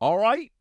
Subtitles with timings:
[0.00, 0.52] All right.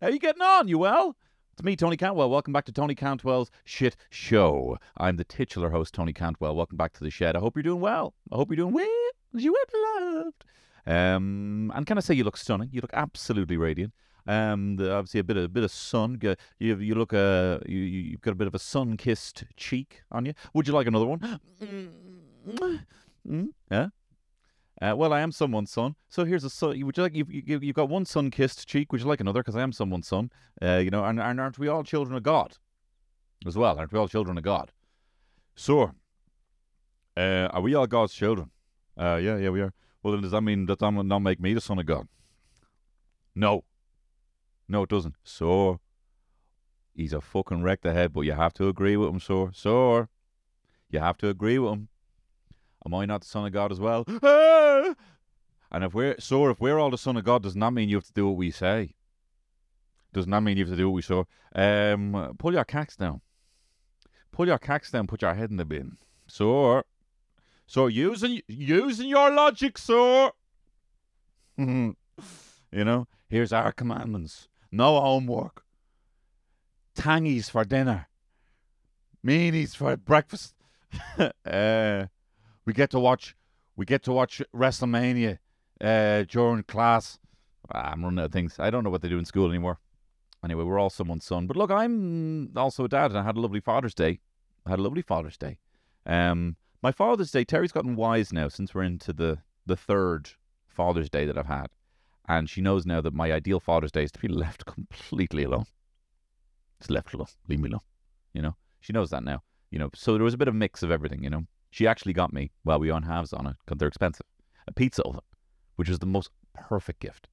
[0.00, 0.68] How you getting on?
[0.68, 1.16] You well?
[1.52, 2.30] It's me, Tony Cantwell.
[2.30, 4.76] Welcome back to Tony Cantwell's Shit Show.
[4.96, 6.56] I'm the titular host, Tony Cantwell.
[6.56, 7.36] Welcome back to the shed.
[7.36, 8.14] I hope you're doing well.
[8.32, 8.86] I hope you're doing well
[9.36, 10.44] you have loved.
[10.86, 12.68] Um, and can I say you look stunning?
[12.72, 13.92] You look absolutely radiant.
[14.28, 16.18] Um, the, obviously a bit of a bit of sun.
[16.60, 20.02] You you look uh you you- you've got a bit of a sun kissed cheek
[20.12, 20.34] on you.
[20.54, 21.40] Would you like another one?
[23.28, 23.88] Mm, yeah.
[24.82, 25.94] Uh, well, I am someone's son.
[26.08, 26.80] So here's a son.
[26.84, 27.14] Would you like?
[27.14, 28.90] You've, you, you've got one son kissed cheek.
[28.90, 29.40] Would you like another?
[29.40, 30.30] Because I am someone's son.
[30.60, 32.56] Uh, you know, and, and aren't we all children of God,
[33.46, 33.78] as well?
[33.78, 34.72] Aren't we all children of God?
[35.54, 35.92] So,
[37.16, 38.50] uh, are we all God's children?
[38.96, 39.72] Uh, yeah, yeah, we are.
[40.02, 42.08] Well, then does that mean that that will not make me the son of God?
[43.34, 43.64] No.
[44.68, 45.14] No, it doesn't.
[45.22, 45.80] So,
[46.94, 50.08] he's a fucking wrecked ahead, but you have to agree with him, so, so,
[50.90, 51.88] you have to agree with him.
[52.86, 54.04] Am I not the son of God as well?
[54.22, 54.94] Ah!
[55.72, 57.96] And if we're so, if we're all the son of God, does not mean you
[57.96, 58.94] have to do what we say.
[60.12, 61.24] Does not mean you have to do what we say.
[61.54, 63.20] Um, pull your cacks down.
[64.30, 65.08] Pull your cacks down.
[65.08, 65.96] Put your head in the bin.
[66.28, 66.84] So,
[67.66, 70.30] so using using your logic, sir.
[71.58, 71.94] you
[72.72, 75.64] know, here's our commandments: no homework,
[76.94, 78.06] tangies for dinner,
[79.26, 80.54] meanies for breakfast.
[81.44, 82.06] uh,
[82.64, 83.34] we get to watch
[83.76, 85.38] we get to watch WrestleMania
[85.80, 87.18] uh, during class.
[87.72, 88.56] Ah, I'm running out of things.
[88.58, 89.80] I don't know what they do in school anymore.
[90.44, 91.46] Anyway, we're all someone's son.
[91.46, 94.20] But look, I'm also a dad, and I had a lovely Father's Day.
[94.66, 95.58] I had a lovely Father's Day.
[96.06, 100.30] Um, my Father's Day, Terry's gotten wise now since we're into the the third
[100.68, 101.68] Father's Day that I've had,
[102.28, 105.64] and she knows now that my ideal Father's Day is to be left completely alone.
[106.78, 107.28] Just left alone.
[107.48, 107.80] Leave me alone.
[108.34, 109.42] You know, she knows that now.
[109.70, 111.24] You know, so there was a bit of mix of everything.
[111.24, 114.26] You know, she actually got me, well, we on halves on it because they're expensive,
[114.68, 115.22] a pizza oven,
[115.74, 117.26] which is the most perfect gift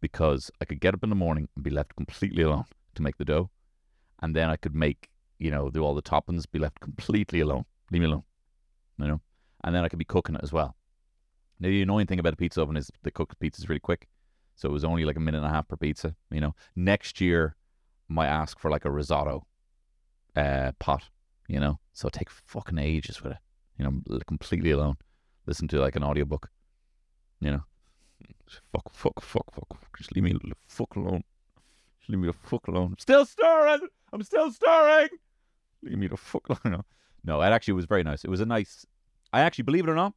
[0.00, 3.18] because I could get up in the morning and be left completely alone to make
[3.18, 3.50] the dough.
[4.22, 7.66] And then I could make, you know, do all the toppings, be left completely alone.
[7.90, 8.22] Leave me alone.
[8.96, 9.20] You know?
[9.62, 10.74] And then I could be cooking it as well.
[11.60, 14.08] Now, the annoying thing about a pizza oven is they cook pizzas really quick.
[14.56, 16.54] So it was only like a minute and a half per pizza, you know.
[16.74, 17.56] Next year,
[18.08, 19.46] I might ask for like a risotto
[20.34, 21.10] uh, pot,
[21.46, 21.78] you know.
[21.92, 23.38] So take fucking ages with it
[23.82, 24.96] you know, completely alone.
[25.46, 26.50] Listen to like an audiobook,
[27.40, 27.62] you know.
[28.72, 29.96] Fuck, fuck, fuck, fuck.
[29.96, 31.24] Just leave me the fuck alone.
[32.00, 32.94] Just leave me the fuck alone.
[32.98, 33.88] Still stirring.
[34.12, 35.08] I'm still stirring.
[35.82, 36.84] Leave me the fuck alone.
[37.24, 38.24] No, it actually was very nice.
[38.24, 38.84] It was a nice.
[39.32, 40.12] I actually, believe it or not,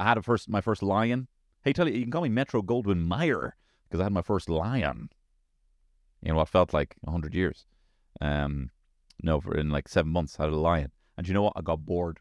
[0.00, 1.28] I had a first my first lion.
[1.62, 3.54] Hey, tell you, you can call me Metro Goldwyn Mayer
[3.84, 5.10] because I had my first lion
[6.20, 7.64] in what felt like hundred years.
[8.20, 8.70] Um,
[9.22, 10.90] no, for in like seven months, I had a lion.
[11.16, 11.52] And you know what?
[11.54, 12.18] I got bored.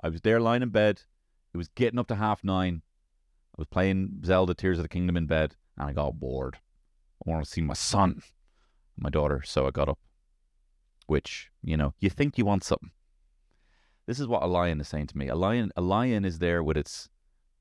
[0.00, 1.02] I was there lying in bed.
[1.52, 2.82] It was getting up to half nine.
[3.56, 6.58] I was playing Zelda Tears of the Kingdom in bed, and I got bored.
[7.26, 8.22] I wanted to see my son,
[8.96, 9.98] my daughter, so I got up.
[11.06, 12.90] Which, you know, you think you want something.
[14.06, 15.28] This is what a lion is saying to me.
[15.28, 17.08] A lion a lion is there with its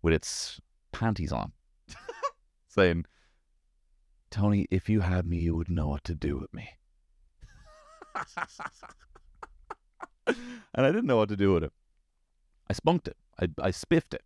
[0.01, 0.59] with its
[0.91, 1.53] panties on.
[2.67, 3.05] saying,
[4.29, 6.69] Tony, if you had me, you would know what to do with me.
[10.27, 10.37] and
[10.75, 11.73] I didn't know what to do with it.
[12.69, 13.17] I spunked it.
[13.39, 14.23] I, I spiffed it,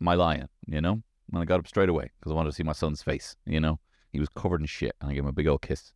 [0.00, 1.02] my lion, you know?
[1.32, 3.60] And I got up straight away because I wanted to see my son's face, you
[3.60, 3.78] know?
[4.12, 5.92] He was covered in shit and I gave him a big old kiss.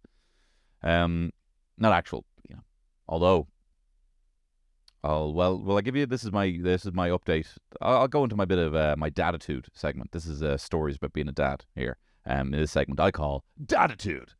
[0.82, 1.32] Um,
[1.76, 2.62] not actual, you know.
[3.08, 3.48] Although,
[5.04, 7.46] I'll, well, well, I give you, this is my, this is my update.
[7.80, 10.12] I'll, I'll go into my bit of uh, my daditude segment.
[10.12, 11.96] This is uh, stories about being a dad here.
[12.26, 14.30] Um, in this segment I call Daditude.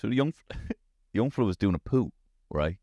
[0.00, 0.32] So the young,
[1.12, 2.10] young fella was doing a poo,
[2.48, 2.78] right?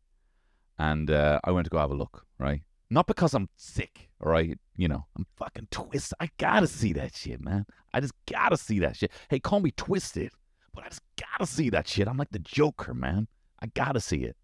[0.78, 2.62] And uh, I went to go have a look, right?
[2.90, 4.56] Not because I'm sick, right?
[4.76, 6.16] You know, I'm fucking twisted.
[6.20, 7.66] I gotta see that shit, man.
[7.92, 9.10] I just gotta see that shit.
[9.28, 10.30] Hey, call me twisted,
[10.72, 12.06] but I just gotta see that shit.
[12.06, 13.26] I'm like the Joker, man.
[13.60, 14.36] I gotta see it.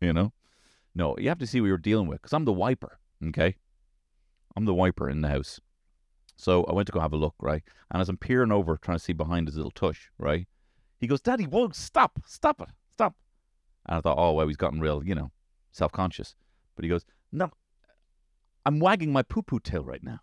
[0.00, 0.32] You know?
[0.96, 2.98] No, you have to see what you're dealing with because I'm the wiper,
[3.28, 3.54] okay?
[4.56, 5.60] I'm the wiper in the house.
[6.34, 7.62] So I went to go have a look, right?
[7.92, 10.48] And as I'm peering over, trying to see behind his little tush, right?
[10.98, 13.14] He goes, Daddy, whoa, stop, stop it, stop.
[13.86, 15.30] And I thought, oh, well, he's gotten real, you know,
[15.72, 16.34] self conscious.
[16.74, 17.50] But he goes, No,
[18.66, 20.20] I'm wagging my poo poo tail right now.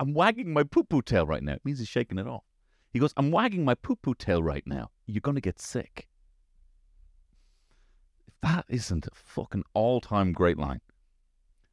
[0.00, 1.54] I'm wagging my poo poo tail right now.
[1.54, 2.44] It means he's shaking it off.
[2.92, 4.90] He goes, I'm wagging my poo poo tail right now.
[5.06, 6.08] You're going to get sick.
[8.26, 10.80] If that isn't a fucking all time great line,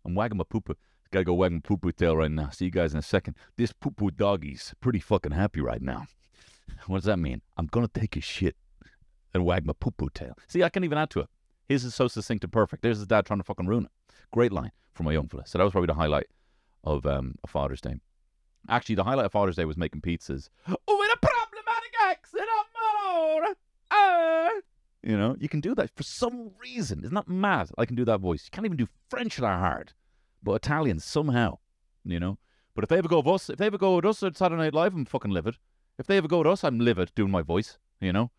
[0.05, 0.75] I'm wagging my poo poo.
[1.11, 2.49] Gotta go wagging poo poo tail right now.
[2.49, 3.35] See you guys in a second.
[3.57, 6.07] This poo poo doggy's pretty fucking happy right now.
[6.87, 7.41] What does that mean?
[7.57, 8.55] I'm gonna take a shit
[9.33, 10.37] and wag my poo poo tail.
[10.47, 11.27] See, I can't even add to it.
[11.67, 12.83] His is so succinct and perfect.
[12.83, 13.91] There's his dad trying to fucking ruin it.
[14.31, 15.45] Great line from my young fella.
[15.47, 16.27] So that was probably the highlight
[16.83, 17.95] of um, Father's Day.
[18.69, 20.49] Actually, the highlight of Father's Day was making pizzas.
[20.67, 22.47] Oh, with a problematic accent
[23.15, 23.43] own.
[23.91, 24.49] Uh,
[25.03, 27.03] you know, you can do that for some reason.
[27.03, 27.69] Isn't that mad?
[27.77, 28.45] I can do that voice.
[28.45, 29.93] You can't even do French that hard,
[30.41, 31.59] but Italian somehow.
[32.03, 32.37] You know.
[32.73, 34.61] But if they ever go with us, if they ever go with us at Saturday
[34.61, 35.57] Night Live, I'm fucking livid.
[35.97, 37.77] If they ever go with us, I'm livid doing my voice.
[37.99, 38.31] You know.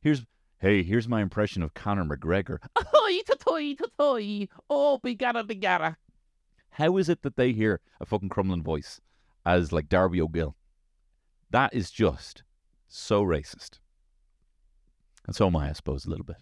[0.00, 0.24] Here's
[0.60, 2.58] hey, here's my impression of Conor McGregor.
[2.76, 5.96] Ahoy, toy, toy, oh, bigara, bigara.
[6.70, 9.00] How is it that they hear a fucking Crumlin voice
[9.44, 10.56] as like Darby O'Gill?
[11.50, 12.44] That is just
[12.86, 13.80] so racist.
[15.26, 16.36] And so am I, I suppose, a little bit.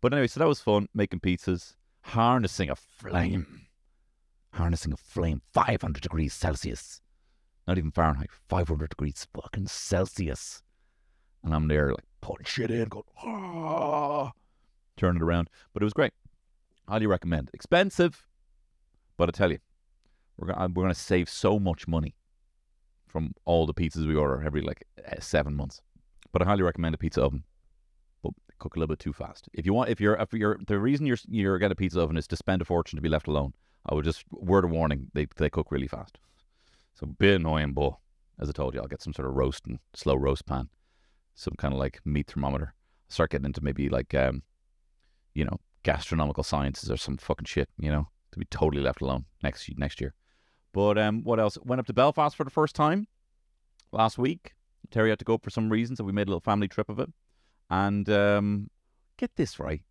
[0.00, 3.62] But anyway, so that was fun, making pizzas, harnessing a flame.
[4.52, 7.00] Harnessing a flame, 500 degrees Celsius.
[7.66, 10.62] Not even Fahrenheit, 500 degrees fucking Celsius.
[11.42, 14.32] And I'm there, like, putting shit in, going, ah,
[14.96, 15.50] turn it around.
[15.72, 16.12] But it was great.
[16.88, 17.50] Highly recommend.
[17.54, 18.26] Expensive,
[19.16, 19.58] but I tell you,
[20.36, 22.14] we're gonna, we're gonna save so much money
[23.06, 25.80] from all the pizzas we order every like eh, seven months.
[26.32, 27.44] But I highly recommend a pizza oven.
[28.22, 29.48] But cook a little bit too fast.
[29.52, 32.16] If you want, if you're, if you're, the reason you're you're getting a pizza oven
[32.16, 33.54] is to spend a fortune to be left alone.
[33.86, 36.18] I would just word of warning, they they cook really fast.
[36.94, 37.94] So bit annoying, but
[38.40, 40.68] as I told you, I'll get some sort of roast and slow roast pan,
[41.34, 42.74] some kind of like meat thermometer.
[43.08, 44.42] Start getting into maybe like um,
[45.34, 49.24] you know, gastronomical sciences or some fucking shit, you know, to be totally left alone
[49.42, 50.14] next next year.
[50.72, 51.58] But um, what else?
[51.62, 53.06] Went up to Belfast for the first time
[53.92, 54.54] last week.
[54.90, 56.98] Terry had to go for some reason, so we made a little family trip of
[56.98, 57.10] it.
[57.70, 58.70] And um,
[59.16, 59.82] get this right.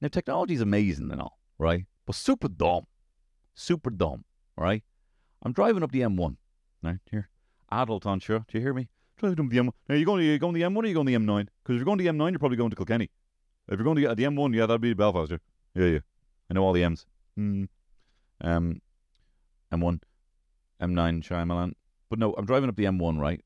[0.00, 1.84] Now, technology is amazing and all, right?
[2.06, 2.86] But super dumb.
[3.54, 4.24] Super dumb,
[4.56, 4.82] right?
[5.46, 6.36] I'm driving up the M1.
[6.82, 7.28] Right, here.
[7.70, 8.40] Adult on sure.
[8.40, 8.88] Do you hear me?
[9.16, 9.70] Driving up the M1.
[9.88, 11.46] Now, you going, to, you going the M1 or you going the M9?
[11.62, 13.10] Because if you're going the M9, you're probably going to Kilkenny.
[13.68, 15.30] If you're going to the M1, yeah, that'd be Belfast.
[15.30, 15.38] Yeah,
[15.76, 15.84] yeah.
[15.84, 15.98] yeah.
[16.50, 17.06] I know all the M's.
[17.36, 17.64] Hmm.
[18.40, 18.82] Um,
[19.72, 20.00] M1,
[20.82, 21.74] M9, Shyamalan.
[22.10, 23.40] But no, I'm driving up the M1, right?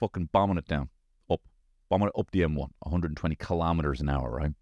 [0.00, 0.88] Fucking bombing it down.
[1.30, 1.42] Up.
[1.90, 2.56] Bombing it up the M1.
[2.56, 4.52] 120 kilometers an hour, right?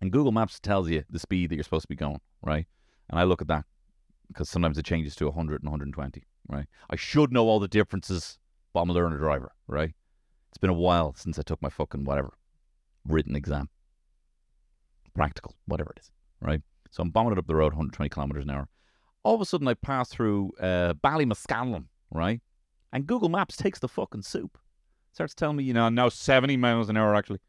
[0.00, 2.64] And Google Maps tells you the speed that you're supposed to be going, right?
[3.10, 3.66] And I look at that
[4.32, 6.66] because sometimes it changes to 100 and 120, right?
[6.90, 8.38] I should know all the differences,
[8.72, 9.92] but I'm a learner driver, right?
[10.50, 12.34] It's been a while since I took my fucking whatever
[13.06, 13.68] written exam,
[15.14, 16.60] practical, whatever it is, right?
[16.90, 18.68] So I'm bombing it up the road 120 kilometers an hour
[19.24, 22.40] all of a sudden I pass through uh, Ballymascanlon, right?
[22.92, 24.58] And Google Maps takes the fucking soup.
[25.12, 27.40] Starts telling me, you know, now 70 miles an hour actually.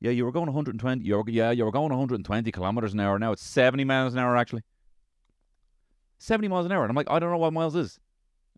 [0.00, 1.04] Yeah, you were going 120.
[1.04, 3.18] You were, yeah, you were going 120 kilometers an hour.
[3.18, 4.62] Now it's 70 miles an hour actually.
[6.18, 6.82] 70 miles an hour.
[6.82, 7.98] And I'm like, I don't know what miles is.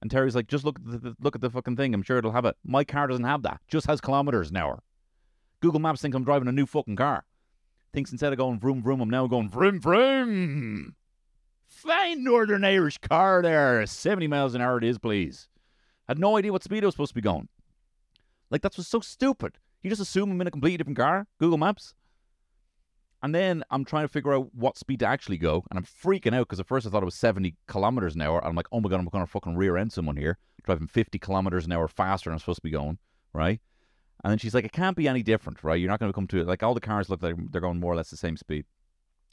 [0.01, 1.93] And Terry's like, just look at the, look at the fucking thing.
[1.93, 2.57] I'm sure it'll have it.
[2.65, 3.61] My car doesn't have that.
[3.69, 4.83] Just has kilometers an hour.
[5.61, 7.25] Google Maps thinks I'm driving a new fucking car.
[7.93, 10.95] Thinks instead of going vroom vroom, I'm now going vroom vroom.
[11.67, 13.85] Fine Northern Irish car there.
[13.85, 15.49] 70 miles an hour it is, please.
[16.07, 17.49] Had no idea what speed I was supposed to be going.
[18.51, 19.59] Like, that's was so stupid.
[19.83, 21.95] You just assume I'm in a completely different car, Google Maps.
[23.23, 25.65] And then I'm trying to figure out what speed to actually go.
[25.71, 28.45] And I'm freaking out because at first I thought it was 70 kilometers an hour.
[28.45, 31.19] I'm like, oh my God, I'm going to fucking rear end someone here, driving 50
[31.19, 32.99] kilometers an hour faster than I'm supposed to be going,
[33.33, 33.61] right?
[34.23, 35.81] And then she's like, it can't be any different, right?
[35.81, 36.47] You're not going to come to it.
[36.47, 38.65] Like, all the cars look like they're going more or less the same speed.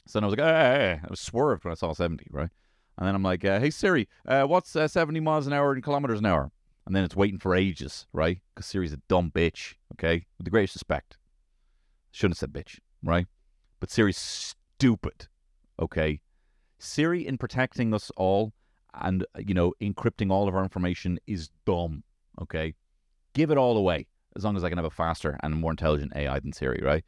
[0.06, 1.00] So then I was like, hey, hey, hey.
[1.02, 2.50] I was swerved when I saw 70, right?
[2.98, 5.82] And then I'm like, uh, hey, Siri, uh, what's uh, 70 miles an hour in
[5.82, 6.50] kilometers an hour?
[6.86, 8.40] And then it's waiting for ages, right?
[8.54, 10.26] Because Siri's a dumb bitch, okay?
[10.38, 11.18] With the greatest respect.
[12.12, 13.26] Shouldn't have said bitch, right?
[13.80, 15.28] But Siri's stupid,
[15.80, 16.20] okay?
[16.78, 18.52] Siri, in protecting us all
[18.94, 22.02] and, you know, encrypting all of our information, is dumb,
[22.40, 22.74] okay?
[23.34, 26.12] Give it all away as long as I can have a faster and more intelligent
[26.14, 27.04] AI than Siri, right?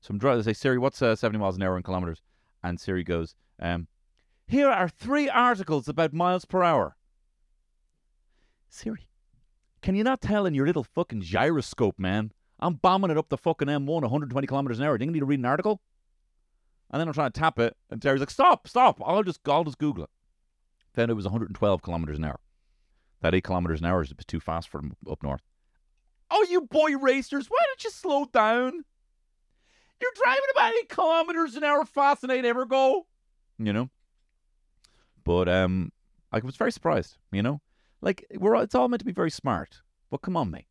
[0.00, 2.22] So I'm driving to say, Siri, what's uh, 70 miles an hour in kilometers?
[2.62, 3.86] And Siri goes, um,
[4.46, 6.96] Here are three articles about miles per hour.
[8.68, 9.08] Siri,
[9.82, 12.32] can you not tell in your little fucking gyroscope, man?
[12.58, 14.98] I'm bombing it up the fucking M1 120 kilometers an hour.
[14.98, 15.80] Do you need to read an article?
[16.90, 19.00] And then I'm trying to tap it, and Siri's like, Stop, stop.
[19.04, 20.10] I'll just, I'll just Google it.
[20.94, 22.40] Then it was 112 kilometers an hour.
[23.20, 25.42] That 8 kilometers an hour is too fast for them up north.
[26.30, 28.84] Oh, you boy racers, why don't you slow down?
[30.00, 33.06] You're driving about eight kilometers an hour faster than I'd ever go.
[33.58, 33.90] You know?
[35.24, 35.92] But um
[36.32, 37.60] I was very surprised, you know?
[38.00, 39.82] Like we're it's all meant to be very smart.
[40.10, 40.66] But come on, mate.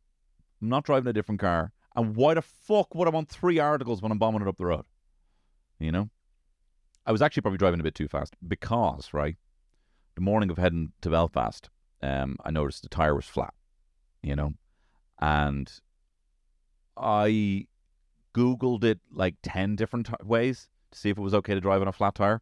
[0.62, 1.74] I'm not driving a different car.
[1.96, 4.66] And why the fuck would I want three articles when I'm bombing it up the
[4.66, 4.86] road?
[5.80, 6.10] You know?
[7.06, 9.36] I was actually probably driving a bit too fast because, right,
[10.16, 11.70] the morning of heading to Belfast,
[12.04, 13.54] um, I noticed the tire was flat,
[14.22, 14.54] you know,
[15.20, 15.72] and
[16.96, 17.68] I
[18.36, 21.82] Googled it like 10 different t- ways to see if it was okay to drive
[21.82, 22.42] on a flat tire.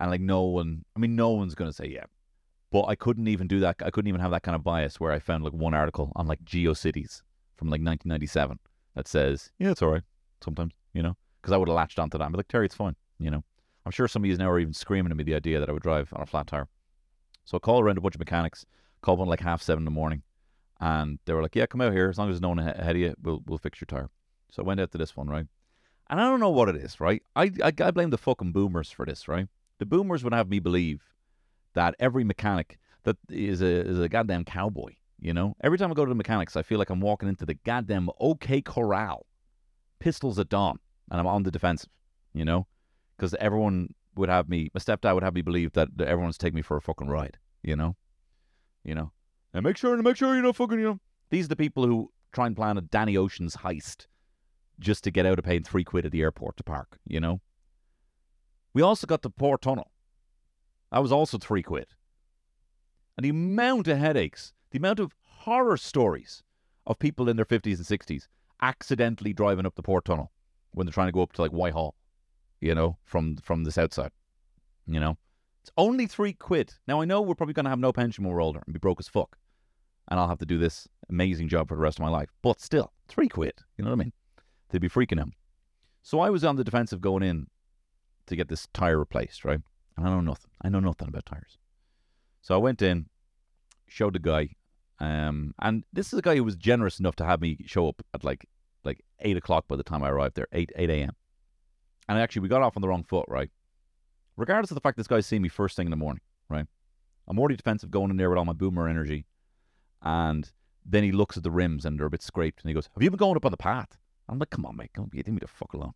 [0.00, 2.04] And like no one, I mean, no one's going to say yeah.
[2.70, 3.76] But I couldn't even do that.
[3.84, 6.26] I couldn't even have that kind of bias where I found like one article on
[6.26, 7.20] like GeoCities
[7.56, 8.58] from like 1997
[8.94, 10.02] that says, yeah, it's all right
[10.42, 12.24] sometimes, you know, because I would have latched onto that.
[12.24, 13.42] I'm like, Terry, it's fine, you know.
[13.84, 15.72] I'm sure some of you now are even screaming at me the idea that I
[15.72, 16.68] would drive on a flat tire.
[17.44, 18.64] So I called around a bunch of mechanics,
[19.00, 20.22] called one like half seven in the morning,
[20.80, 22.08] and they were like, yeah, come out here.
[22.08, 24.08] As long as there's no one ahead of you, we'll, we'll fix your tire.
[24.50, 25.46] So I went out to this one, right?
[26.08, 27.22] And I don't know what it is, right?
[27.34, 29.48] I, I, I blame the fucking boomers for this, right?
[29.78, 31.02] The boomers would have me believe
[31.74, 34.92] that every mechanic that is a is a goddamn cowboy.
[35.18, 37.46] You know, every time I go to the mechanics, I feel like I'm walking into
[37.46, 39.26] the goddamn OK Corral,
[40.00, 40.80] pistols at dawn,
[41.12, 41.90] and I'm on the defensive.
[42.32, 42.66] You know,
[43.16, 44.70] because everyone would have me.
[44.74, 47.38] My stepdad would have me believe that, everyone's taking me for a fucking ride.
[47.62, 47.96] You know,
[48.82, 49.12] you know,
[49.52, 51.00] and make sure and make sure you don't fucking you know.
[51.30, 54.06] These are the people who try and plan a Danny Ocean's heist
[54.80, 56.98] just to get out of paying three quid at the airport to park.
[57.06, 57.40] You know.
[58.74, 59.92] We also got the port tunnel.
[60.90, 61.88] That was also three quid.
[63.18, 66.42] And the amount of headaches, the amount of horror stories
[66.86, 68.28] of people in their 50s and 60s
[68.62, 70.32] accidentally driving up the port tunnel
[70.72, 71.94] when they're trying to go up to like Whitehall,
[72.60, 74.10] you know, from from the south side.
[74.86, 75.16] You know,
[75.62, 76.74] it's only three quid.
[76.86, 78.78] Now I know we're probably going to have no pension when we're older and be
[78.78, 79.36] broke as fuck,
[80.08, 82.30] and I'll have to do this amazing job for the rest of my life.
[82.42, 83.54] But still, three quid.
[83.76, 84.12] You know what I mean?
[84.70, 85.28] They'd be freaking out.
[86.02, 87.46] So I was on the defensive going in
[88.26, 89.60] to get this tire replaced, right?
[89.96, 90.50] And I know nothing.
[90.62, 91.58] I know nothing about tires.
[92.40, 93.06] So I went in,
[93.86, 94.48] showed the guy,
[94.98, 98.02] um, and this is a guy who was generous enough to have me show up
[98.14, 98.46] at like
[98.84, 101.14] like eight o'clock by the time I arrived there, eight eight a.m.
[102.08, 103.50] And actually, we got off on the wrong foot, right?
[104.36, 106.66] Regardless of the fact this guy's seeing me first thing in the morning, right?
[107.28, 109.26] I'm already defensive going in there with all my boomer energy,
[110.02, 110.50] and
[110.84, 113.02] then he looks at the rims and they're a bit scraped, and he goes, "Have
[113.02, 113.98] you been going up on the path?"
[114.28, 115.94] I'm like, "Come on, mate, don't be leave me the fuck alone."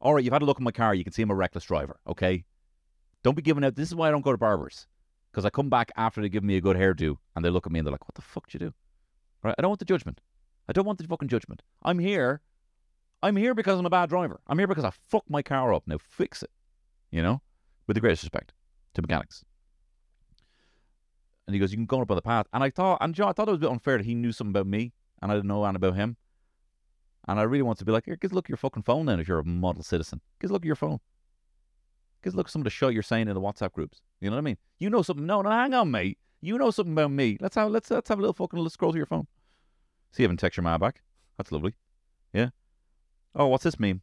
[0.00, 0.94] All right, you've had a look at my car.
[0.94, 1.98] You can see I'm a reckless driver.
[2.06, 2.44] Okay,
[3.22, 3.74] don't be giving out.
[3.74, 4.86] This is why I don't go to barbers
[5.30, 7.72] because I come back after they give me a good hairdo and they look at
[7.72, 8.74] me and they're like, "What the fuck did you do?"
[9.42, 9.54] Right?
[9.56, 10.20] I don't want the judgment.
[10.68, 11.62] I don't want the fucking judgment.
[11.82, 12.42] I'm here.
[13.22, 14.40] I'm here because I'm a bad driver.
[14.46, 15.84] I'm here because I fucked my car up.
[15.86, 16.50] Now fix it.
[17.10, 17.40] You know,
[17.86, 18.52] with the greatest respect
[18.94, 19.44] to mechanics.
[21.46, 23.28] And he goes, "You can go up on the path." And I thought, and Joe,
[23.28, 25.34] I thought it was a bit unfair that he knew something about me and I
[25.34, 26.16] didn't know anything about him.
[27.26, 29.20] And I really want to be like, "Here, look at your fucking phone then.
[29.20, 31.00] If you're a model citizen, a look at your phone.
[32.24, 34.00] A look at some of the shit you're saying in the WhatsApp groups.
[34.20, 34.58] You know what I mean?
[34.78, 35.24] You know something?
[35.24, 36.18] No, no, hang on, mate.
[36.40, 37.38] You know something about me.
[37.40, 39.26] Let's have let's let's have a little fucking let's scroll through your phone.
[40.12, 41.02] See, you haven't text your ma back.
[41.36, 41.74] That's lovely.
[42.32, 42.50] Yeah.
[43.34, 44.02] Oh, what's this meme?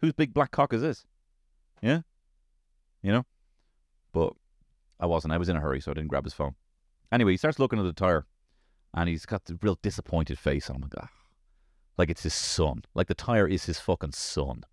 [0.00, 1.06] Whose big black cock is this?
[1.82, 2.00] Yeah.
[3.02, 3.26] You know.
[4.12, 4.32] But
[4.98, 5.32] I wasn't.
[5.32, 6.54] I was in a hurry, so I didn't grab his phone.
[7.12, 8.26] Anyway, he starts looking at the tire,
[8.94, 10.82] and he's got the real disappointed face on him.
[10.82, 11.08] Like, ah,
[11.98, 12.82] like it's his son.
[12.94, 14.64] Like the tire is his fucking son.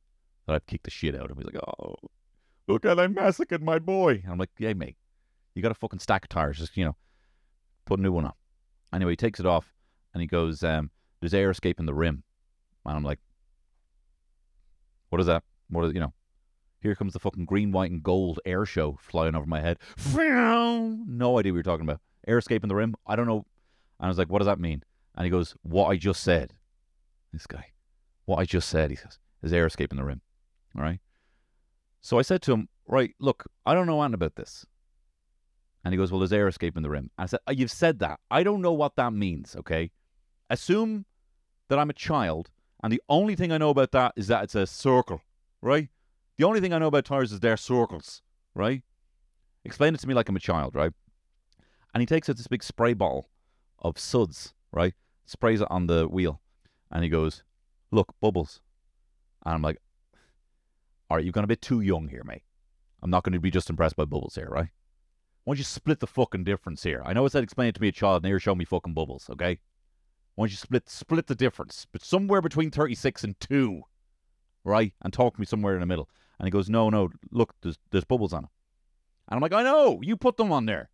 [0.46, 1.38] That I've kicked the shit out of.
[1.38, 1.96] He's like, oh,
[2.68, 4.22] look at I massacred my boy.
[4.24, 4.98] And I'm like, yeah, mate,
[5.56, 6.58] you got a fucking stack of tires.
[6.58, 6.96] Just you know,
[7.86, 8.34] put a new one on.
[8.94, 9.74] Anyway, he takes it off,
[10.18, 12.24] and he goes, um, "There's air escaping the rim."
[12.84, 13.20] And I'm like,
[15.10, 15.44] what is that?
[15.70, 16.14] What is you know?
[16.82, 19.78] Here comes the fucking green, white, and gold air show flying over my head.
[21.10, 22.00] No idea what you're talking about.
[22.28, 22.96] Air escaping the rim?
[23.06, 23.46] I don't know.
[24.00, 24.84] And I was like, what does that mean?
[25.16, 26.54] And he goes, what I just said.
[27.34, 27.68] This guy.
[28.26, 30.22] What I just said, he says, is air escaping the rim.
[30.76, 31.00] All right.
[32.02, 34.66] So I said to him, right, look, I don't know anything about this.
[35.84, 37.10] And he goes, well, there's air escaping the rim.
[37.18, 38.20] I said, you've said that.
[38.30, 39.92] I don't know what that means, okay?
[40.50, 41.06] Assume
[41.70, 42.50] that I'm a child,
[42.84, 45.22] and the only thing I know about that is that it's a circle,
[45.62, 45.90] right?
[46.38, 48.22] The only thing I know about tires is they're circles,
[48.54, 48.84] right?
[49.66, 50.94] Explain it to me like I'm a child, right?
[51.94, 53.30] And he takes out this big spray bottle
[53.80, 54.94] of suds, right?
[55.26, 56.42] Sprays it on the wheel.
[56.92, 57.44] And he goes,
[57.92, 58.62] Look, bubbles.
[59.46, 59.82] And I'm like,
[61.10, 62.44] All right, you've gone a bit too young here, mate.
[63.02, 64.70] I'm not going to be just impressed by bubbles here, right?
[65.44, 67.02] Why don't you split the fucking difference here?
[67.06, 68.94] I know it said explain it to me a child, now you're showing me fucking
[68.94, 69.60] bubbles, okay?
[70.38, 71.88] Why don't you split split the difference?
[71.92, 73.82] But somewhere between 36 and 2,
[74.64, 74.94] right?
[75.02, 76.12] And talk to me somewhere in the middle.
[76.38, 78.50] And he goes, No, no, look, there's, there's bubbles on it.
[79.28, 80.92] And I'm like, I know, you put them on there.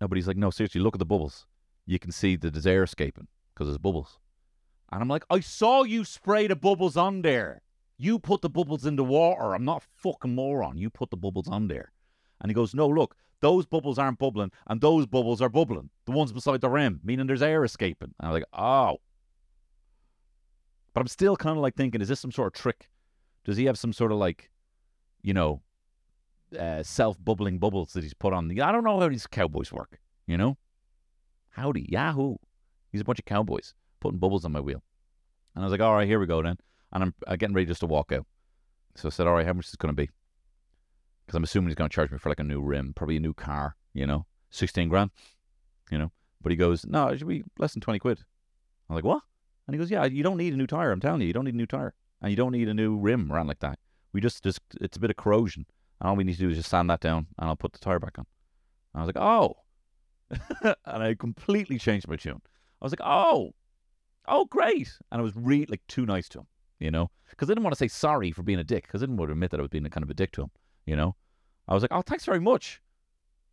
[0.00, 1.46] No, but he's like, No, seriously, look at the bubbles.
[1.84, 4.18] You can see that there's air escaping because there's bubbles.
[4.90, 7.60] And I'm like, I saw you spray the bubbles on there.
[7.98, 9.54] You put the bubbles in the water.
[9.54, 10.78] I'm not a fucking moron.
[10.78, 11.92] You put the bubbles on there.
[12.40, 15.90] And he goes, No, look, those bubbles aren't bubbling, and those bubbles are bubbling.
[16.06, 18.14] The ones beside the rim, meaning there's air escaping.
[18.18, 18.98] And I'm like, Oh.
[20.94, 22.88] But I'm still kind of like thinking, is this some sort of trick?
[23.44, 24.50] Does he have some sort of like,
[25.22, 25.62] you know,
[26.58, 28.50] uh, self bubbling bubbles that he's put on?
[28.60, 30.56] I don't know how these cowboys work, you know?
[31.50, 32.36] Howdy, Yahoo.
[32.90, 34.82] He's a bunch of cowboys putting bubbles on my wheel.
[35.54, 36.56] And I was like, all right, here we go then.
[36.92, 38.26] and I'm uh, getting ready just to walk out.
[38.96, 40.10] So I said, all right, how much is it going to be?
[41.28, 43.20] Because I'm assuming he's going to charge me for like a new rim, probably a
[43.20, 45.10] new car, you know, 16 grand,
[45.90, 46.10] you know.
[46.40, 48.20] But he goes, no, it should be less than 20 quid.
[48.88, 49.20] I'm like, what?
[49.66, 50.90] And he goes, yeah, you don't need a new tire.
[50.90, 51.92] I'm telling you, you don't need a new tire.
[52.22, 53.78] And you don't need a new rim around like that.
[54.14, 55.66] We just, just it's a bit of corrosion.
[56.00, 57.78] And all we need to do is just sand that down and I'll put the
[57.78, 58.24] tire back on.
[58.94, 59.56] And I was like, oh.
[60.86, 62.40] and I completely changed my tune.
[62.80, 63.52] I was like, oh,
[64.26, 64.90] oh, great.
[65.12, 66.46] And I was really like too nice to him,
[66.78, 69.06] you know, because I didn't want to say sorry for being a dick because I
[69.06, 70.50] didn't want to admit that I was being a kind of a dick to him,
[70.88, 71.14] you know.
[71.68, 72.80] I was like, oh, thanks very much.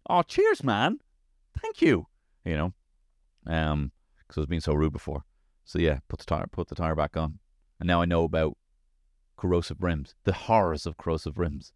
[0.09, 0.99] Oh, cheers, man.
[1.61, 2.07] Thank you,
[2.45, 2.73] you know,
[3.45, 5.23] um, because I was being so rude before.
[5.65, 7.39] So yeah, put the tire, put the tire back on,
[7.79, 8.57] and now I know about
[9.35, 11.73] corrosive rims, the horrors of corrosive rims.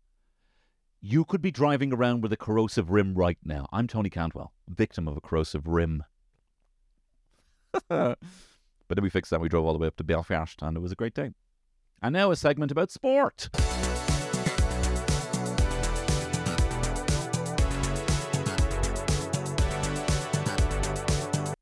[1.01, 3.67] You could be driving around with a corrosive rim right now.
[3.71, 6.03] I'm Tony Cantwell, victim of a corrosive rim.
[7.87, 8.17] but
[8.89, 9.41] then we fixed that.
[9.41, 11.31] We drove all the way up to Belfast, and it was a great day.
[12.01, 13.49] And now a segment about sport.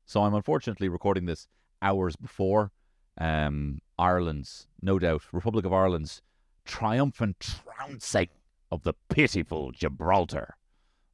[0.08, 1.46] So I'm unfortunately recording this
[1.82, 2.72] hours before
[3.18, 6.22] um, Ireland's, no doubt, Republic of Ireland's
[6.64, 8.28] triumphant trouncing
[8.72, 10.56] of the pitiful Gibraltar,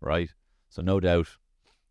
[0.01, 0.31] right?
[0.71, 1.27] So no doubt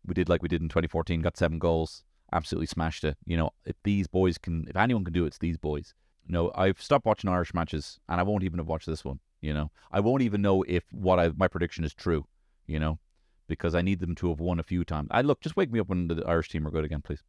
[0.06, 3.18] we did like we did in 2014, got seven goals, absolutely smashed it.
[3.26, 5.92] You know, if these boys can, if anyone can do it, it's these boys.
[6.26, 9.20] No, I've stopped watching Irish matches, and I won't even have watched this one.
[9.42, 12.24] You know, I won't even know if what I my prediction is true.
[12.66, 12.98] You know,
[13.46, 15.08] because I need them to have won a few times.
[15.10, 17.22] I look, just wake me up when the Irish team are good again, please.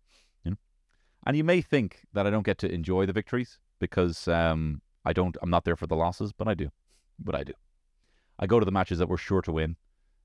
[0.44, 0.58] You know,
[1.26, 5.14] and you may think that I don't get to enjoy the victories because um, I
[5.14, 5.38] don't.
[5.42, 6.70] I'm not there for the losses, but I do.
[7.20, 7.54] But I do.
[8.40, 9.78] I go to the matches that we're sure to win,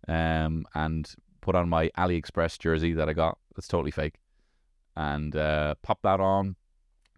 [0.09, 3.39] um, and put on my AliExpress jersey that I got.
[3.55, 4.19] That's totally fake,
[4.97, 6.57] and uh, pop that on.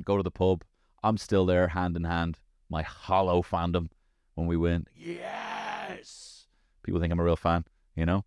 [0.05, 0.64] Go to the pub.
[1.02, 2.38] I'm still there, hand in hand.
[2.69, 3.88] My hollow fandom
[4.35, 4.87] when we win.
[4.97, 6.47] Yes,
[6.83, 7.64] people think I'm a real fan.
[7.97, 8.25] You know,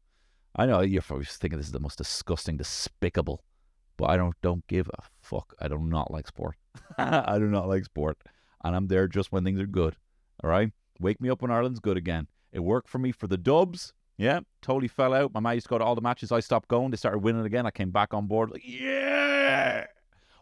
[0.56, 3.44] I know you're probably thinking this is the most disgusting, despicable,
[3.98, 5.54] but I don't don't give a fuck.
[5.60, 6.56] I do not like sport.
[6.98, 8.18] I do not like sport,
[8.64, 9.98] and I'm there just when things are good.
[10.44, 12.28] All right, wake me up when Ireland's good again.
[12.52, 13.94] It worked for me for the Dubs.
[14.18, 15.34] Yeah, totally fell out.
[15.34, 16.32] My mate used to go to all the matches.
[16.32, 16.92] I stopped going.
[16.92, 17.66] They started winning again.
[17.66, 18.50] I came back on board.
[18.50, 19.88] Like, yeah!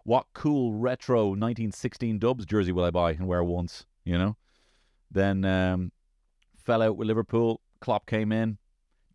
[0.04, 3.86] What cool retro 1916 Dubs jersey will I buy and wear once?
[4.04, 4.36] You know?
[5.10, 5.92] Then um,
[6.58, 7.62] fell out with Liverpool.
[7.80, 8.58] Klopp came in.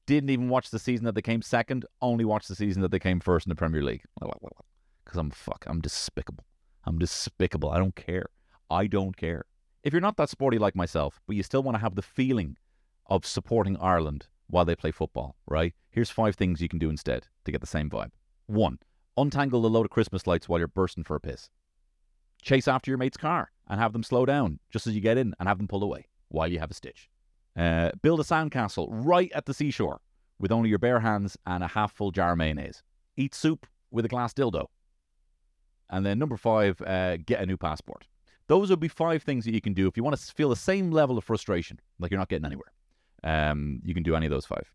[0.08, 1.84] Didn't even watch the season that they came second.
[2.00, 4.04] Only watched the season that they came first in the Premier League.
[4.18, 5.66] Because I'm fuck.
[5.66, 6.46] I'm despicable.
[6.84, 7.68] I'm despicable.
[7.68, 8.30] I don't care.
[8.70, 9.44] I don't care.
[9.84, 12.56] If you're not that sporty like myself, but you still want to have the feeling
[13.04, 15.74] of supporting Ireland while they play football, right?
[15.90, 18.12] Here's five things you can do instead to get the same vibe.
[18.46, 18.78] One,
[19.18, 21.50] untangle the load of Christmas lights while you're bursting for a piss.
[22.40, 25.34] Chase after your mate's car and have them slow down just as you get in
[25.38, 27.10] and have them pull away while you have a stitch.
[27.58, 30.00] Uh, build a sandcastle right at the seashore
[30.38, 32.84] with only your bare hands and a half full jar of mayonnaise.
[33.16, 34.66] Eat soup with a glass dildo.
[35.90, 38.06] And then number five, uh, get a new passport.
[38.46, 40.56] Those would be five things that you can do if you want to feel the
[40.56, 42.72] same level of frustration, like you're not getting anywhere.
[43.24, 44.70] Um, you can do any of those five.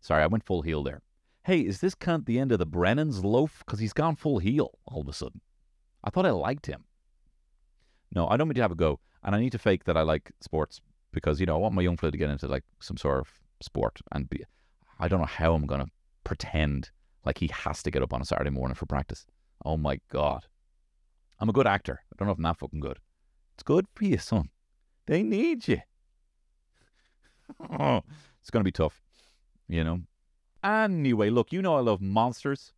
[0.00, 1.02] Sorry, I went full heel there.
[1.42, 3.62] Hey, is this cunt the end of the Brennan's loaf?
[3.66, 5.40] Because he's gone full heel all of a sudden.
[6.04, 6.84] I thought I liked him.
[8.14, 9.00] No, I don't mean to have a go.
[9.24, 10.80] And I need to fake that I like sports
[11.12, 13.28] because, you know, I want my young fella to get into like some sort of
[13.60, 14.44] sport and be.
[14.98, 15.86] I don't know how I'm to
[16.24, 16.90] pretend
[17.24, 19.26] like he has to get up on a Saturday morning for practice.
[19.64, 20.46] Oh my God.
[21.40, 22.00] I'm a good actor.
[22.12, 22.98] I don't know if I'm that fucking good.
[23.54, 24.50] It's good for you, son.
[25.06, 25.80] They need you.
[27.78, 28.02] oh,
[28.40, 29.00] it's to be tough,
[29.68, 30.00] you know.
[30.62, 32.72] Anyway, look, you know I love monsters.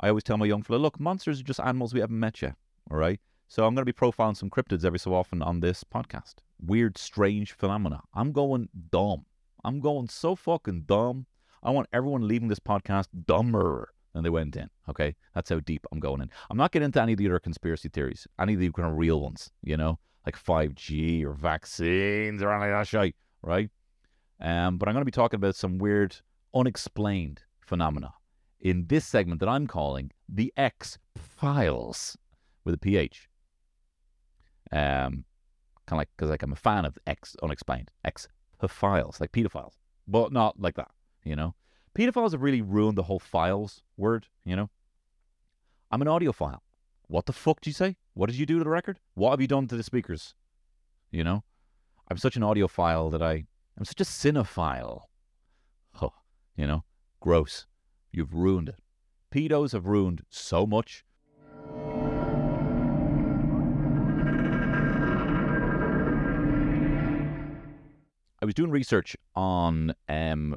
[0.00, 2.54] I always tell my young fella, look, monsters are just animals we haven't met yet,
[2.90, 3.20] all right?
[3.48, 6.36] So I'm going to be profiling some cryptids every so often on this podcast.
[6.64, 8.02] Weird, strange phenomena.
[8.14, 9.26] I'm going dumb.
[9.64, 11.26] I'm going so fucking dumb.
[11.62, 14.70] I want everyone leaving this podcast dumber than they went in.
[14.88, 16.30] Okay, that's how deep I'm going in.
[16.48, 18.96] I'm not getting into any of the other conspiracy theories, any of the kind of
[18.96, 19.50] real ones.
[19.62, 23.70] You know, like 5G or vaccines or anything like that shit, right?
[24.40, 26.16] Um, but I'm going to be talking about some weird,
[26.54, 28.12] unexplained phenomena
[28.60, 32.16] in this segment that I'm calling the X Files
[32.64, 33.28] with a PH.
[34.72, 35.24] Um,
[35.86, 38.28] kind of like because like I'm a fan of X unexplained X
[38.68, 39.74] files like pedophiles,
[40.08, 40.90] but not like that.
[41.24, 41.54] You know,
[41.96, 44.26] pedophiles have really ruined the whole files word.
[44.44, 44.70] You know,
[45.90, 46.60] I'm an audiophile.
[47.08, 47.96] What the fuck do you say?
[48.14, 48.98] What did you do to the record?
[49.14, 50.34] What have you done to the speakers?
[51.10, 51.44] You know,
[52.08, 53.44] I'm such an audiophile that I
[53.78, 55.02] I'm such a cinephile.
[55.92, 56.10] Huh,
[56.56, 56.84] you know,
[57.20, 57.66] gross.
[58.10, 58.76] You've ruined it.
[59.30, 61.04] Pedos have ruined so much.
[68.46, 70.56] I was doing research on um,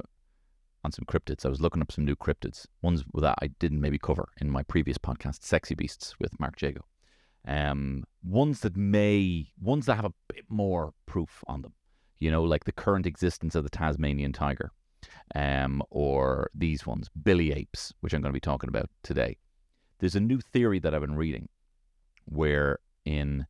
[0.84, 1.44] on some cryptids.
[1.44, 4.62] I was looking up some new cryptids, ones that I didn't maybe cover in my
[4.62, 6.84] previous podcast, Sexy Beasts with Mark Jago.
[7.48, 11.72] Um, ones that may, ones that have a bit more proof on them,
[12.20, 14.70] you know, like the current existence of the Tasmanian tiger,
[15.34, 19.36] um, or these ones, Bili apes, which I'm going to be talking about today.
[19.98, 21.48] There's a new theory that I've been reading
[22.26, 23.46] where in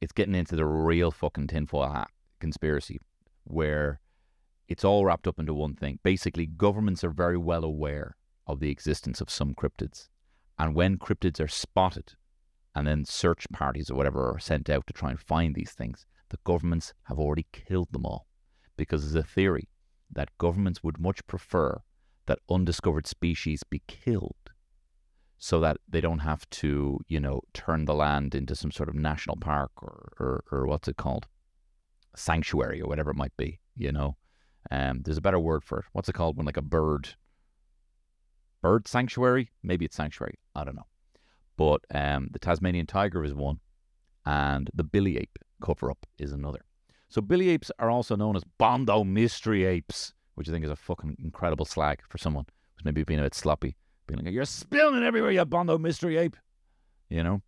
[0.00, 2.08] it's getting into the real fucking tinfoil hat
[2.40, 2.98] conspiracy
[3.46, 4.00] where
[4.68, 5.98] it's all wrapped up into one thing.
[6.02, 10.08] Basically, governments are very well aware of the existence of some cryptids.
[10.58, 12.14] And when cryptids are spotted
[12.74, 16.06] and then search parties or whatever are sent out to try and find these things,
[16.30, 18.26] the governments have already killed them all.
[18.76, 19.68] Because there's a theory
[20.10, 21.82] that governments would much prefer
[22.26, 24.34] that undiscovered species be killed
[25.38, 28.94] so that they don't have to, you know, turn the land into some sort of
[28.94, 31.26] national park or, or, or what's it called?
[32.16, 34.16] Sanctuary or whatever it might be, you know.
[34.70, 35.84] Um, there's a better word for it.
[35.92, 37.14] What's it called when like a bird
[38.62, 39.50] bird sanctuary?
[39.62, 40.38] Maybe it's sanctuary.
[40.54, 40.86] I don't know.
[41.56, 43.60] But um, the Tasmanian tiger is one,
[44.24, 46.60] and the Bili ape cover up is another.
[47.08, 50.76] So Bili apes are also known as Bondo mystery apes, which I think is a
[50.76, 53.76] fucking incredible slag for someone who's maybe being a bit sloppy,
[54.06, 56.36] being like, "You're spilling everywhere, you Bondo mystery ape,"
[57.08, 57.42] you know.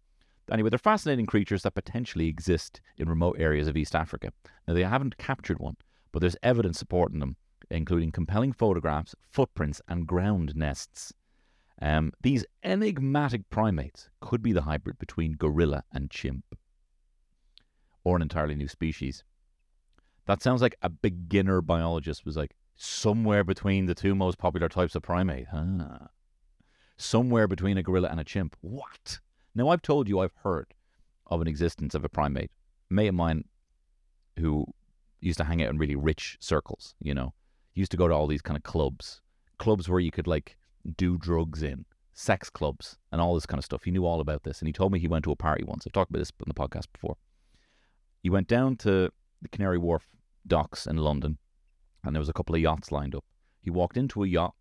[0.50, 4.32] Anyway, they're fascinating creatures that potentially exist in remote areas of East Africa.
[4.66, 5.76] Now, they haven't captured one,
[6.12, 7.36] but there's evidence supporting them,
[7.70, 11.12] including compelling photographs, footprints, and ground nests.
[11.80, 16.56] Um, these enigmatic primates could be the hybrid between gorilla and chimp,
[18.04, 19.22] or an entirely new species.
[20.26, 24.94] That sounds like a beginner biologist was like, somewhere between the two most popular types
[24.94, 25.48] of primate.
[25.48, 26.08] Huh?
[26.96, 28.56] Somewhere between a gorilla and a chimp.
[28.60, 29.20] What?
[29.58, 30.72] Now, I've told you I've heard
[31.26, 32.52] of an existence of a primate.
[32.92, 33.42] A mate of mine
[34.38, 34.64] who
[35.20, 37.34] used to hang out in really rich circles, you know,
[37.74, 39.20] used to go to all these kind of clubs,
[39.58, 40.56] clubs where you could like
[40.96, 43.82] do drugs in, sex clubs, and all this kind of stuff.
[43.82, 44.60] He knew all about this.
[44.60, 45.84] And he told me he went to a party once.
[45.84, 47.16] I've talked about this in the podcast before.
[48.22, 49.10] He went down to
[49.42, 50.06] the Canary Wharf
[50.46, 51.36] docks in London,
[52.04, 53.24] and there was a couple of yachts lined up.
[53.60, 54.54] He walked into a yacht,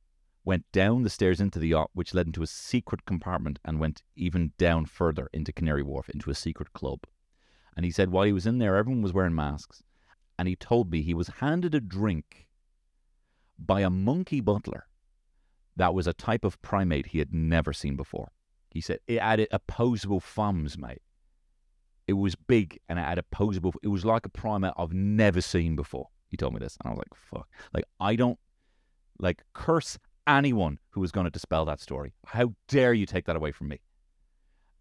[0.48, 4.02] went down the stairs into the yacht, which led into a secret compartment, and went
[4.16, 7.02] even down further into Canary Wharf into a secret club.
[7.76, 9.84] And he said while he was in there, everyone was wearing masks.
[10.40, 12.48] And he told me he was handed a drink
[13.60, 14.88] by a monkey butler
[15.76, 18.32] that was a type of primate he had never seen before.
[18.70, 21.02] He said it had opposable thumbs, mate.
[22.08, 23.74] It was big and it had opposable.
[23.84, 26.08] It was like a primate I've never seen before.
[26.30, 28.40] He told me this, and I was like, "Fuck!" Like I don't
[29.20, 32.14] like curse anyone who was going to dispel that story.
[32.26, 33.80] How dare you take that away from me?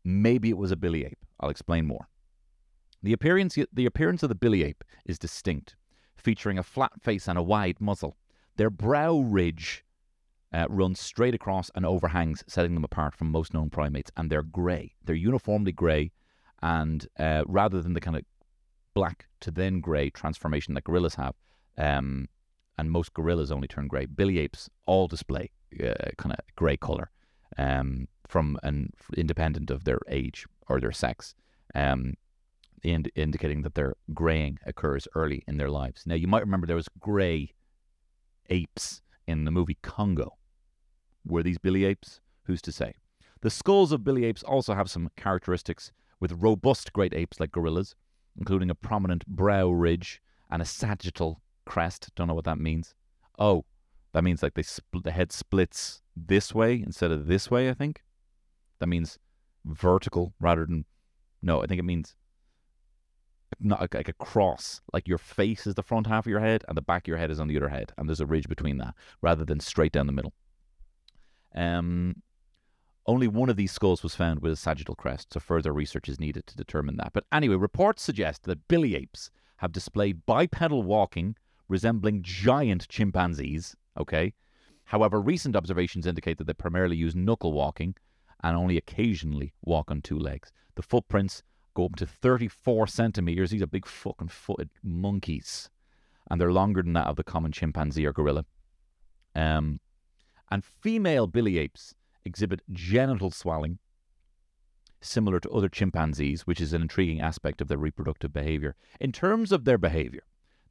[0.05, 1.25] Maybe it was a Bili ape.
[1.41, 2.09] I'll explain more.
[3.03, 5.77] The appearance, the appearance of the Bili ape is distinct,
[6.17, 8.17] featuring a flat face and a wide muzzle.
[8.57, 9.85] Their brow ridge
[10.53, 14.11] uh, runs straight across and overhangs, setting them apart from most known primates.
[14.17, 14.95] And they're grey.
[15.05, 16.13] They're uniformly grey,
[16.63, 18.23] and uh, rather than the kind of
[18.95, 21.35] black to then grey transformation that gorillas have,
[21.77, 22.29] um,
[22.79, 24.07] and most gorillas only turn grey.
[24.07, 25.51] Bili apes all display
[25.83, 27.11] uh, kind of grey color,
[27.59, 31.35] um, from an independent of their age or their sex,
[31.75, 32.15] um,
[32.83, 36.05] ind- indicating that their greying occurs early in their lives.
[36.07, 37.53] Now you might remember there was grey
[38.49, 40.37] apes in the movie Congo.
[41.25, 42.21] Were these Bili apes?
[42.45, 42.95] Who's to say?
[43.41, 47.95] The skulls of Bili apes also have some characteristics with robust great apes like gorillas,
[48.39, 52.11] including a prominent brow ridge and a sagittal crest.
[52.15, 52.95] Don't know what that means.
[53.39, 53.65] Oh,
[54.13, 57.69] that means like they spl- the head splits this way instead of this way.
[57.69, 58.03] I think
[58.79, 59.19] that means
[59.65, 60.87] vertical rather than
[61.43, 61.63] no.
[61.63, 62.15] I think it means
[63.61, 64.81] not like, like a cross.
[64.93, 67.19] Like your face is the front half of your head, and the back of your
[67.19, 69.93] head is on the other head, and there's a ridge between that, rather than straight
[69.93, 70.33] down the middle.
[71.55, 72.23] Um,
[73.07, 76.21] only one of these skulls was found with a sagittal crest, so further research is
[76.21, 77.13] needed to determine that.
[77.13, 81.37] But anyway, reports suggest that Bili apes have displayed bipedal walking
[81.69, 83.77] resembling giant chimpanzees.
[83.99, 84.33] Okay.
[84.85, 87.97] However, recent observations indicate that they primarily use knuckle walking
[88.43, 90.53] and only occasionally walk on two legs.
[90.77, 91.43] The footprints
[91.75, 93.51] go up to 34 centimeters.
[93.51, 95.71] These are big fucking footed monkeys.
[96.31, 98.45] And they're longer than that of the common chimpanzee or gorilla.
[99.35, 99.81] Um,
[100.51, 103.79] and female Bili apes exhibit genital swelling,
[105.01, 108.75] similar to other chimpanzees, which is an intriguing aspect of their reproductive behavior.
[109.01, 110.23] In terms of their behavior,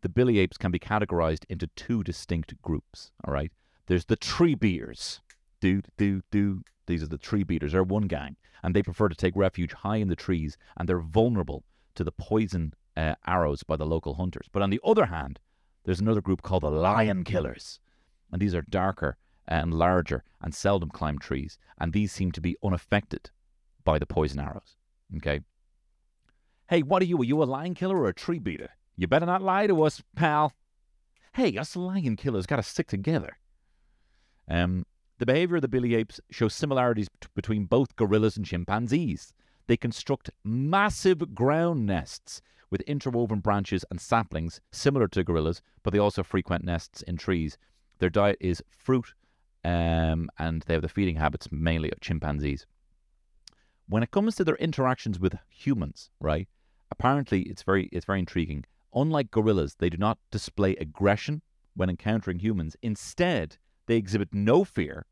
[0.01, 3.11] the Bili apes can be categorized into two distinct groups.
[3.25, 3.51] All right,
[3.87, 5.21] there's the tree beaters.
[5.59, 6.61] Do do do.
[6.87, 7.71] These are the tree beaters.
[7.71, 10.99] They're one gang, and they prefer to take refuge high in the trees, and they're
[10.99, 11.63] vulnerable
[11.95, 14.47] to the poison uh, arrows by the local hunters.
[14.51, 15.39] But on the other hand,
[15.83, 17.79] there's another group called the lion killers.
[18.31, 21.57] And these are darker and larger and seldom climb trees.
[21.79, 23.29] And these seem to be unaffected
[23.83, 24.75] by the poison arrows.
[25.17, 25.41] Okay.
[26.67, 27.19] Hey, what are you?
[27.21, 28.69] Are you a lion killer or a tree beater?
[28.97, 30.53] You better not lie to us, pal.
[31.33, 33.37] Hey, us lion killers got to stick together.
[34.49, 34.85] Um,
[35.17, 39.33] the behavior of the Bili apes shows similarities t- between both gorillas and chimpanzees.
[39.67, 45.99] They construct massive ground nests with interwoven branches and saplings, similar to gorillas, but they
[45.99, 47.57] also frequent nests in trees.
[47.99, 49.13] Their diet is fruit,
[49.63, 52.65] um, and they have the feeding habits mainly of chimpanzees.
[53.87, 56.47] When it comes to their interactions with humans, right?
[56.91, 58.65] Apparently, it's very it's very intriguing.
[58.95, 61.41] Unlike gorillas, they do not display aggression
[61.75, 62.77] when encountering humans.
[62.81, 65.05] Instead, they exhibit no fear.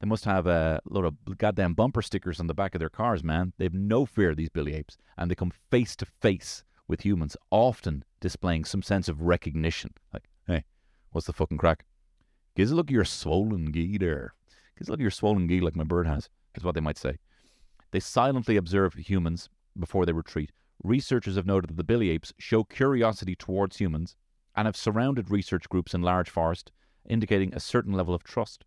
[0.00, 3.22] They must have a lot of goddamn bumper stickers on the back of their cars,
[3.22, 3.52] man.
[3.58, 7.02] They have no fear, of these Bili apes, and they come face to face with
[7.02, 9.94] humans, often displaying some sense of recognition.
[10.12, 10.64] Like, hey,
[11.10, 11.84] what's the fucking crack?
[12.56, 14.34] Gives a look at your swollen gee there.
[14.76, 16.98] Gives a look at your swollen gee like my bird has, is what they might
[16.98, 17.18] say.
[17.92, 19.48] They silently observe humans
[19.78, 20.50] before they retreat.
[20.82, 24.16] Researchers have noted that the Bili apes show curiosity towards humans
[24.56, 26.72] and have surrounded research groups in large forest,
[27.08, 28.64] indicating a certain level of trust.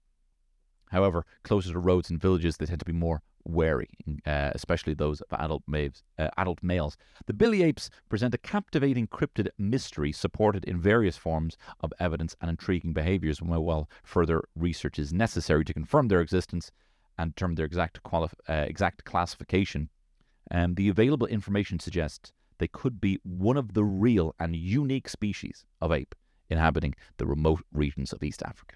[0.91, 3.89] However, closer to roads and villages, they tend to be more wary,
[4.25, 6.97] uh, especially those of adult, maves, uh, adult males.
[7.25, 12.49] The Bili apes present a captivating cryptid mystery supported in various forms of evidence and
[12.49, 16.71] intriguing behaviors, while further research is necessary to confirm their existence
[17.17, 19.89] and determine their exact, quali- uh, exact classification.
[20.51, 25.65] Um, the available information suggests they could be one of the real and unique species
[25.81, 26.15] of ape
[26.49, 28.75] inhabiting the remote regions of East Africa.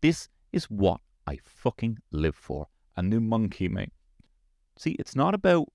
[0.00, 2.68] This is what I fucking live for.
[2.96, 3.92] A new monkey, mate.
[4.78, 5.68] See, it's not about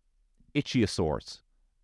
[0.55, 1.39] ichthyosaurs,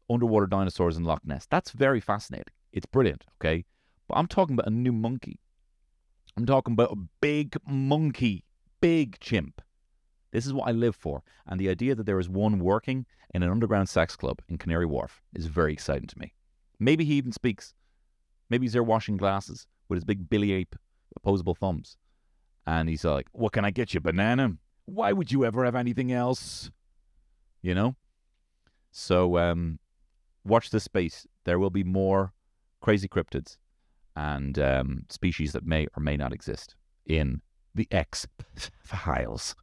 [0.10, 1.46] underwater dinosaurs in Loch Ness.
[1.50, 2.54] That's very fascinating.
[2.72, 3.66] It's brilliant, okay?
[4.08, 5.40] But I'm talking about a new monkey.
[6.36, 8.46] I'm talking about a big monkey,
[8.82, 9.62] big chimp.
[10.32, 11.24] This is what I live for.
[11.46, 14.86] And the idea that there is one working in an underground sex club in Canary
[14.86, 16.34] Wharf is very exciting to me.
[16.80, 17.74] Maybe he even speaks.
[18.50, 20.76] Maybe he's there washing glasses with his big Bili ape
[21.16, 21.98] opposable thumbs.
[22.66, 24.54] And he's like, What can I get you, banana?
[24.86, 26.70] Why would you ever have anything else?
[27.62, 27.96] You know?
[28.92, 29.80] So um,
[30.46, 31.28] watch this space.
[31.46, 32.34] There will be more
[32.82, 33.58] crazy cryptids
[34.16, 37.42] and um, species that may or may not exist in
[37.76, 38.28] the X
[38.84, 39.56] Files.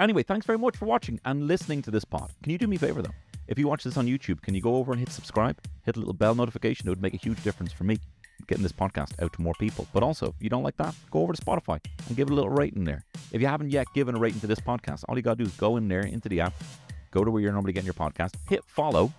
[0.00, 2.32] Anyway, thanks very much for watching and listening to this pod.
[2.42, 3.12] Can you do me a favor though?
[3.48, 5.60] If you watch this on YouTube, can you go over and hit subscribe?
[5.84, 6.88] Hit a little bell notification.
[6.88, 7.98] It would make a huge difference for me
[8.46, 9.86] getting this podcast out to more people.
[9.92, 12.34] But also, if you don't like that, go over to Spotify and give it a
[12.34, 13.04] little rating there.
[13.30, 15.50] If you haven't yet given a rating to this podcast, all you got to do
[15.50, 16.54] is go in there into the app,
[17.10, 19.12] go to where you're normally getting your podcast, hit follow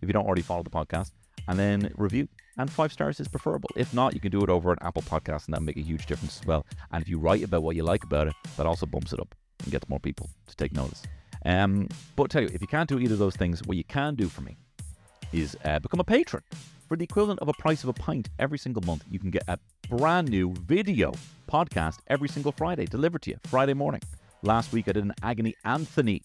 [0.00, 1.10] if you don't already follow the podcast,
[1.48, 2.28] and then review.
[2.56, 3.70] And five stars is preferable.
[3.74, 6.06] If not, you can do it over at Apple Podcasts, and that'll make a huge
[6.06, 6.64] difference as well.
[6.92, 9.34] And if you write about what you like about it, that also bumps it up
[9.62, 11.02] and gets more people to take notice.
[11.44, 14.14] Um, but tell you, if you can't do either of those things, what you can
[14.14, 14.56] do for me
[15.32, 16.42] is uh, become a patron.
[16.88, 19.44] For the equivalent of a price of a pint every single month, you can get
[19.46, 21.12] a brand new video
[21.48, 24.00] podcast every single Friday delivered to you Friday morning.
[24.42, 26.22] Last week, I did an Agony Anthony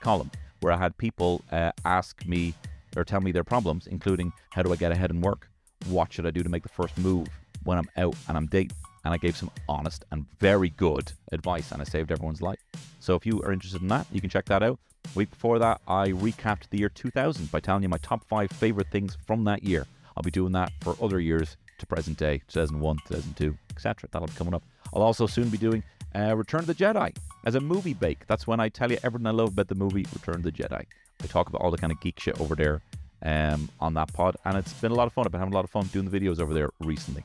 [0.00, 2.54] column where I had people uh, ask me
[2.96, 5.48] or tell me their problems, including how do I get ahead in work?
[5.86, 7.28] What should I do to make the first move
[7.64, 8.76] when I'm out and I'm dating?
[9.04, 12.58] And I gave some honest and very good advice, and I saved everyone's life.
[13.00, 14.78] So if you are interested in that, you can check that out.
[15.14, 18.90] Week before that, I recapped the year 2000 by telling you my top five favorite
[18.90, 19.86] things from that year.
[20.16, 24.08] I'll be doing that for other years to present day, 2001, 2002, etc.
[24.10, 24.62] That'll be coming up.
[24.92, 25.82] I'll also soon be doing
[26.14, 27.14] uh, Return of the Jedi
[27.44, 28.26] as a movie bake.
[28.26, 30.84] That's when I tell you everything I love about the movie Return of the Jedi.
[31.22, 32.82] I talk about all the kind of geek shit over there
[33.22, 35.26] um, on that pod, and it's been a lot of fun.
[35.26, 37.22] I've been having a lot of fun doing the videos over there recently.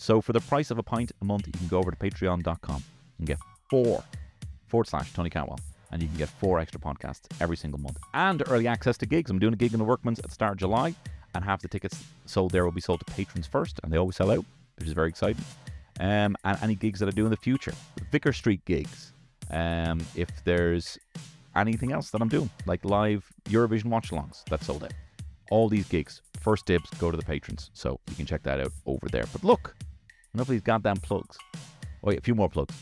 [0.00, 2.82] So for the price of a pint a month, you can go over to patreon.com
[3.18, 3.36] and get
[3.68, 4.02] four
[4.66, 5.60] forward slash Tony Cantwell.
[5.92, 9.30] And you can get four extra podcasts every single month and early access to gigs.
[9.30, 10.94] I'm doing a gig in the Workman's at the start of July,
[11.34, 14.16] and half the tickets sold there will be sold to patrons first, and they always
[14.16, 14.42] sell out,
[14.78, 15.44] which is very exciting.
[16.00, 17.74] Um, and any gigs that I do in the future,
[18.10, 19.12] Vicar Street gigs.
[19.50, 20.98] Um, if there's
[21.54, 24.94] anything else that I'm doing, like live Eurovision watch alongs, that's sold out.
[25.50, 27.70] All these gigs, first dibs, go to the patrons.
[27.74, 29.24] So you can check that out over there.
[29.30, 29.74] But look,
[30.34, 31.36] enough of these goddamn plugs.
[31.54, 31.58] Oh,
[32.02, 32.74] wait, a few more plugs.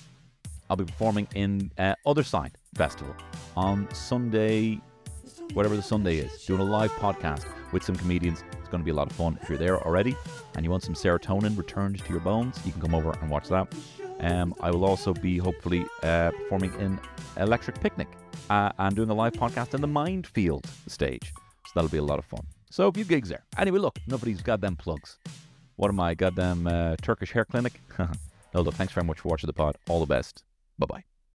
[0.70, 3.14] I'll be performing in uh, Other Side Festival
[3.56, 4.80] on Sunday,
[5.54, 8.44] whatever the Sunday is, doing a live podcast with some comedians.
[8.58, 9.38] It's going to be a lot of fun.
[9.42, 10.14] If you're there already
[10.54, 13.48] and you want some serotonin returned to your bones, you can come over and watch
[13.48, 13.72] that.
[14.20, 17.00] Um, I will also be hopefully uh, performing in
[17.36, 18.08] Electric Picnic
[18.50, 21.32] uh, and doing a live podcast in the Mindfield stage.
[21.66, 22.42] So that'll be a lot of fun.
[22.70, 23.44] So a few gigs there.
[23.56, 25.18] Anyway, look, nobody's got them plugs.
[25.78, 27.80] What am I, goddamn uh, Turkish hair clinic?
[27.98, 29.76] no, look, thanks very much for watching the pod.
[29.88, 30.42] All the best.
[30.76, 31.04] Bye bye.